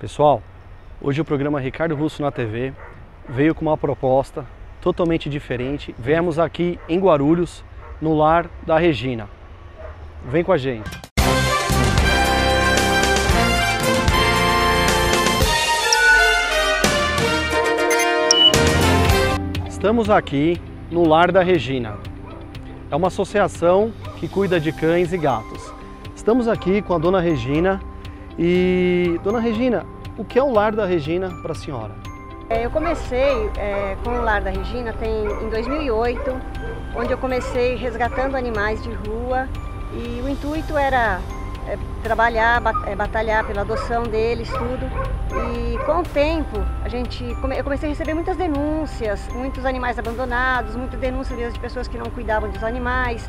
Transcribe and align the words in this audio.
Pessoal, 0.00 0.40
hoje 1.02 1.20
o 1.20 1.24
programa 1.24 1.58
Ricardo 1.58 1.96
Russo 1.96 2.22
na 2.22 2.30
TV 2.30 2.72
veio 3.28 3.52
com 3.52 3.62
uma 3.62 3.76
proposta 3.76 4.46
totalmente 4.80 5.28
diferente. 5.28 5.92
Viemos 5.98 6.38
aqui 6.38 6.78
em 6.88 7.00
Guarulhos, 7.00 7.64
no 8.00 8.16
lar 8.16 8.48
da 8.64 8.78
Regina. 8.78 9.28
Vem 10.24 10.44
com 10.44 10.52
a 10.52 10.56
gente. 10.56 10.88
Estamos 19.66 20.08
aqui 20.08 20.60
no 20.92 21.08
Lar 21.08 21.32
da 21.32 21.42
Regina. 21.42 21.98
É 22.88 22.94
uma 22.94 23.08
associação 23.08 23.92
que 24.20 24.28
cuida 24.28 24.60
de 24.60 24.70
cães 24.70 25.12
e 25.12 25.18
gatos. 25.18 25.72
Estamos 26.14 26.46
aqui 26.46 26.82
com 26.82 26.94
a 26.94 26.98
dona 26.98 27.20
Regina 27.20 27.80
e, 28.38 29.20
dona 29.24 29.40
Regina, 29.40 29.84
o 30.16 30.24
que 30.24 30.38
é 30.38 30.42
o 30.42 30.50
Lar 30.50 30.74
da 30.74 30.86
Regina 30.86 31.30
para 31.42 31.52
a 31.52 31.54
senhora? 31.54 31.92
É, 32.48 32.64
eu 32.64 32.70
comecei 32.70 33.50
é, 33.58 33.96
com 34.02 34.10
o 34.10 34.22
Lar 34.22 34.40
da 34.40 34.50
Regina 34.50 34.92
tem, 34.94 35.10
em 35.42 35.50
2008, 35.50 36.40
onde 36.96 37.12
eu 37.12 37.18
comecei 37.18 37.74
resgatando 37.74 38.36
animais 38.36 38.82
de 38.82 38.90
rua 38.90 39.48
e 39.92 40.22
o 40.22 40.28
intuito 40.28 40.78
era 40.78 41.20
é, 41.66 41.76
trabalhar, 42.02 42.62
é, 42.86 42.96
batalhar 42.96 43.44
pela 43.44 43.60
adoção 43.60 44.04
deles, 44.04 44.48
tudo. 44.48 44.86
E 45.30 45.78
com 45.84 45.98
o 45.98 46.02
tempo, 46.02 46.64
a 46.82 46.88
gente, 46.88 47.22
eu 47.24 47.64
comecei 47.64 47.88
a 47.88 47.92
receber 47.92 48.14
muitas 48.14 48.36
denúncias, 48.36 49.28
muitos 49.34 49.66
animais 49.66 49.98
abandonados, 49.98 50.74
muitas 50.74 50.98
denúncias 50.98 51.52
de 51.52 51.60
pessoas 51.60 51.86
que 51.86 51.98
não 51.98 52.06
cuidavam 52.06 52.48
dos 52.48 52.64
animais. 52.64 53.28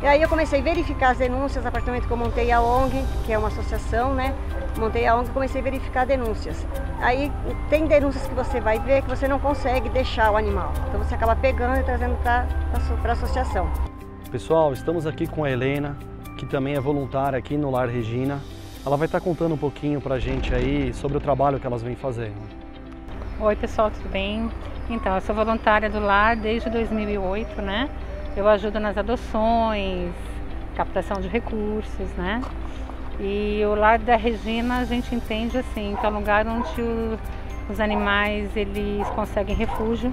E 0.00 0.06
aí 0.06 0.22
eu 0.22 0.28
comecei 0.28 0.60
a 0.60 0.62
verificar 0.62 1.10
as 1.10 1.18
denúncias 1.18 1.66
a 1.66 1.72
partir 1.72 1.86
do 1.86 1.88
momento 1.88 2.06
que 2.06 2.12
eu 2.12 2.16
montei 2.16 2.52
a 2.52 2.62
ONG, 2.62 3.04
que 3.26 3.32
é 3.32 3.38
uma 3.38 3.48
associação, 3.48 4.14
né? 4.14 4.32
Montei 4.78 5.04
a 5.08 5.16
ONG 5.16 5.28
e 5.28 5.32
comecei 5.32 5.60
a 5.60 5.64
verificar 5.64 6.06
denúncias. 6.06 6.64
Aí 7.00 7.32
tem 7.68 7.84
denúncias 7.84 8.24
que 8.24 8.32
você 8.32 8.60
vai 8.60 8.78
ver 8.78 9.02
que 9.02 9.08
você 9.08 9.26
não 9.26 9.40
consegue 9.40 9.88
deixar 9.88 10.30
o 10.30 10.36
animal. 10.36 10.72
Então 10.86 11.02
você 11.02 11.16
acaba 11.16 11.34
pegando 11.34 11.80
e 11.80 11.82
trazendo 11.82 12.16
para 12.22 12.46
a 13.04 13.12
associação. 13.12 13.68
Pessoal, 14.30 14.72
estamos 14.72 15.04
aqui 15.04 15.26
com 15.26 15.42
a 15.42 15.50
Helena, 15.50 15.96
que 16.36 16.46
também 16.46 16.74
é 16.74 16.80
voluntária 16.80 17.36
aqui 17.36 17.56
no 17.56 17.68
Lar 17.68 17.88
Regina. 17.88 18.38
Ela 18.86 18.96
vai 18.96 19.06
estar 19.06 19.20
contando 19.20 19.56
um 19.56 19.58
pouquinho 19.58 20.00
para 20.00 20.14
a 20.14 20.18
gente 20.20 20.54
aí 20.54 20.94
sobre 20.94 21.16
o 21.16 21.20
trabalho 21.20 21.58
que 21.58 21.66
elas 21.66 21.82
vêm 21.82 21.96
fazendo. 21.96 22.38
Oi 23.40 23.56
pessoal, 23.56 23.90
tudo 23.90 24.08
bem? 24.10 24.48
Então, 24.88 25.16
eu 25.16 25.20
sou 25.20 25.34
voluntária 25.34 25.90
do 25.90 25.98
Lar 25.98 26.36
desde 26.36 26.70
2008, 26.70 27.60
né? 27.60 27.90
Eu 28.36 28.48
ajudo 28.48 28.78
nas 28.78 28.96
adoções, 28.96 30.12
captação 30.76 31.20
de 31.20 31.28
recursos, 31.28 32.08
né? 32.16 32.40
E 33.20 33.62
o 33.64 33.74
lar 33.74 33.98
da 33.98 34.16
Regina 34.16 34.78
a 34.78 34.84
gente 34.84 35.12
entende 35.12 35.58
assim, 35.58 35.96
que 35.98 36.06
é 36.06 36.08
um 36.08 36.14
lugar 36.14 36.46
onde 36.46 36.80
o, 36.80 37.18
os 37.68 37.80
animais 37.80 38.56
eles 38.56 39.06
conseguem 39.08 39.56
refúgio 39.56 40.12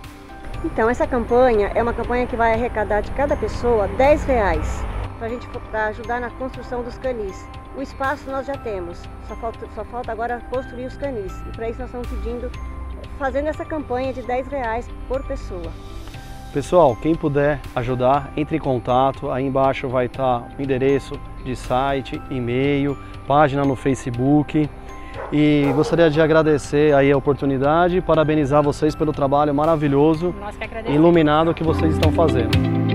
Então, 0.63 0.89
essa 0.89 1.05
campanha 1.05 1.71
é 1.75 1.83
uma 1.83 1.93
campanha 1.93 2.25
que 2.25 2.35
vai 2.35 2.53
arrecadar 2.53 3.01
de 3.01 3.11
cada 3.11 3.35
pessoa 3.35 3.87
10 3.89 4.23
reais 4.23 4.83
para 5.17 5.27
a 5.27 5.29
gente 5.29 5.47
pra 5.69 5.87
ajudar 5.87 6.19
na 6.19 6.29
construção 6.31 6.83
dos 6.83 6.97
canis. 6.97 7.47
O 7.75 7.81
espaço 7.81 8.29
nós 8.29 8.47
já 8.47 8.55
temos, 8.57 8.99
só 9.27 9.35
falta, 9.35 9.67
só 9.75 9.83
falta 9.85 10.11
agora 10.11 10.41
construir 10.49 10.85
os 10.85 10.97
canis. 10.97 11.33
E 11.47 11.55
para 11.55 11.69
isso 11.69 11.79
nós 11.79 11.89
estamos 11.89 12.07
pedindo, 12.07 12.51
fazendo 13.19 13.47
essa 13.47 13.63
campanha 13.63 14.11
de 14.11 14.23
10 14.23 14.47
reais 14.47 14.89
por 15.07 15.23
pessoa. 15.23 15.71
Pessoal, 16.53 16.95
quem 16.95 17.13
puder 17.13 17.59
ajudar, 17.75 18.31
entre 18.35 18.57
em 18.57 18.59
contato. 18.59 19.29
Aí 19.29 19.45
embaixo 19.45 19.87
vai 19.87 20.07
estar 20.07 20.47
o 20.57 20.61
endereço 20.61 21.19
de 21.43 21.55
site, 21.55 22.19
e-mail, 22.31 22.97
página 23.27 23.63
no 23.63 23.75
Facebook. 23.75 24.67
E 25.31 25.71
gostaria 25.75 26.09
de 26.09 26.21
agradecer 26.21 26.93
aí 26.93 27.11
a 27.11 27.17
oportunidade 27.17 27.97
e 27.97 28.01
parabenizar 28.01 28.63
vocês 28.63 28.95
pelo 28.95 29.11
trabalho 29.11 29.53
maravilhoso 29.53 30.33
e 30.87 30.93
iluminado 30.93 31.53
que 31.53 31.63
vocês 31.63 31.93
estão 31.93 32.11
fazendo. 32.11 32.86